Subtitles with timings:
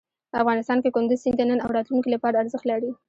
[0.41, 2.91] افغانستان کې کندز سیند د نن او راتلونکي لپاره ارزښت لري.